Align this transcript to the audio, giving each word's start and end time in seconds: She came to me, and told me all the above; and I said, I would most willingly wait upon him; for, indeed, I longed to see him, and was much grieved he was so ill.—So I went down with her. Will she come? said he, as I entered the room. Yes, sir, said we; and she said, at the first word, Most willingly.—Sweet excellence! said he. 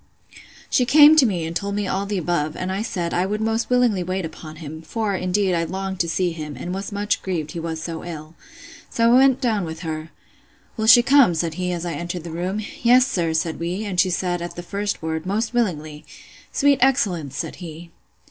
She 0.67 0.83
came 0.83 1.15
to 1.17 1.27
me, 1.27 1.45
and 1.45 1.55
told 1.55 1.75
me 1.75 1.85
all 1.87 2.07
the 2.07 2.17
above; 2.17 2.55
and 2.57 2.71
I 2.71 2.81
said, 2.81 3.13
I 3.13 3.27
would 3.27 3.39
most 3.39 3.69
willingly 3.69 4.01
wait 4.01 4.25
upon 4.25 4.55
him; 4.55 4.81
for, 4.81 5.13
indeed, 5.13 5.53
I 5.53 5.63
longed 5.63 5.99
to 5.99 6.09
see 6.09 6.31
him, 6.31 6.57
and 6.57 6.73
was 6.73 6.91
much 6.91 7.21
grieved 7.21 7.51
he 7.51 7.59
was 7.59 7.83
so 7.83 8.03
ill.—So 8.03 9.05
I 9.13 9.15
went 9.15 9.39
down 9.41 9.63
with 9.63 9.81
her. 9.81 10.09
Will 10.75 10.87
she 10.87 11.03
come? 11.03 11.35
said 11.35 11.53
he, 11.53 11.71
as 11.71 11.85
I 11.85 11.93
entered 11.93 12.23
the 12.23 12.31
room. 12.31 12.61
Yes, 12.81 13.05
sir, 13.05 13.31
said 13.35 13.59
we; 13.59 13.85
and 13.85 13.99
she 13.99 14.09
said, 14.09 14.41
at 14.41 14.55
the 14.55 14.63
first 14.63 15.03
word, 15.03 15.27
Most 15.27 15.53
willingly.—Sweet 15.53 16.79
excellence! 16.81 17.37
said 17.37 17.57
he. 17.57 17.91